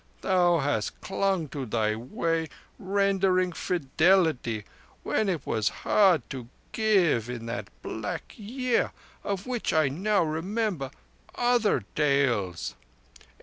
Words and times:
Thou 0.21 0.57
hast 0.57 0.99
clung 1.01 1.47
to 1.49 1.63
thy 1.67 1.95
Way, 1.95 2.49
rendering 2.79 3.51
fidelity 3.51 4.65
when 5.03 5.29
it 5.29 5.45
was 5.45 5.69
hard 5.85 6.27
to 6.31 6.49
give, 6.71 7.29
in 7.29 7.45
that 7.45 7.67
Black 7.83 8.33
Year 8.35 8.93
of 9.23 9.45
which 9.45 9.71
I 9.73 9.89
now 9.89 10.23
remember 10.23 10.89
other 11.35 11.85
tales. 11.95 12.73